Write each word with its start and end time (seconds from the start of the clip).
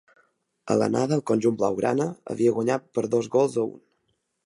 A 0.75 0.77
l’anada 0.81 1.15
el 1.17 1.21
conjunt 1.33 1.61
blaugrana 1.61 2.09
havia 2.35 2.57
guanyat 2.59 2.91
per 2.97 3.07
dos 3.17 3.33
gols 3.37 3.63
a 3.65 3.69
un. 3.73 3.81